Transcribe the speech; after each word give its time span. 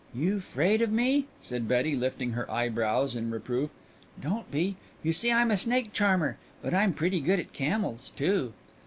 "You 0.15 0.39
'fraid 0.39 0.81
of 0.81 0.91
me?" 0.91 1.27
said 1.43 1.67
Betty, 1.67 1.95
lifting 1.95 2.31
her 2.31 2.49
eyebrows 2.49 3.15
in 3.15 3.29
reproof. 3.29 3.69
"Don't 4.19 4.49
be. 4.49 4.75
You 5.03 5.13
see 5.13 5.31
I'm 5.31 5.51
a 5.51 5.57
snake 5.57 5.93
charmer, 5.93 6.37
but 6.63 6.73
I'm 6.73 6.91
pretty 6.91 7.19
good 7.19 7.39
at 7.39 7.53
camels 7.53 8.09
too." 8.09 8.53